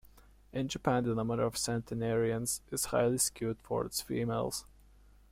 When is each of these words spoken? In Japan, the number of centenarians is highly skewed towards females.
In 0.51 0.67
Japan, 0.67 1.03
the 1.03 1.13
number 1.13 1.39
of 1.43 1.55
centenarians 1.59 2.61
is 2.71 2.85
highly 2.85 3.19
skewed 3.19 3.61
towards 3.63 4.01
females. 4.01 4.65